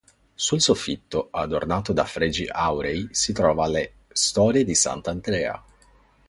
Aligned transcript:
Sul 0.33 0.59
soffitto, 0.61 1.27
adornato 1.29 1.93
da 1.93 2.05
fregi 2.05 2.47
aurei, 2.49 3.07
si 3.11 3.33
trovano 3.33 3.73
le 3.73 3.93
"Storie 4.07 4.63
di 4.63 4.73
Sant'Andrea". 4.73 5.63